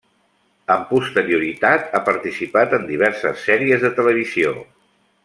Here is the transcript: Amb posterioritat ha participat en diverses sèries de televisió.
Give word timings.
Amb 0.75 0.87
posterioritat 0.93 1.93
ha 1.93 2.01
participat 2.09 2.73
en 2.79 2.89
diverses 2.93 3.45
sèries 3.51 3.85
de 3.85 3.93
televisió. 4.01 4.57